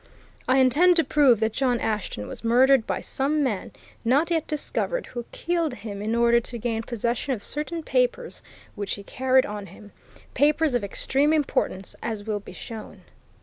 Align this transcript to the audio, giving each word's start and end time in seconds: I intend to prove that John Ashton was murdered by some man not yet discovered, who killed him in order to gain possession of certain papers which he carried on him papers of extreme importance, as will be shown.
I 0.47 0.57
intend 0.57 0.95
to 0.95 1.03
prove 1.03 1.39
that 1.41 1.53
John 1.53 1.79
Ashton 1.79 2.27
was 2.27 2.43
murdered 2.43 2.87
by 2.87 3.01
some 3.01 3.43
man 3.43 3.69
not 4.03 4.31
yet 4.31 4.47
discovered, 4.47 5.05
who 5.05 5.25
killed 5.31 5.75
him 5.75 6.01
in 6.01 6.15
order 6.15 6.39
to 6.39 6.57
gain 6.57 6.81
possession 6.81 7.33
of 7.33 7.43
certain 7.43 7.83
papers 7.83 8.41
which 8.73 8.95
he 8.95 9.03
carried 9.03 9.45
on 9.45 9.67
him 9.67 9.91
papers 10.33 10.73
of 10.73 10.83
extreme 10.83 11.31
importance, 11.31 11.95
as 12.01 12.23
will 12.23 12.39
be 12.39 12.51
shown. 12.51 13.03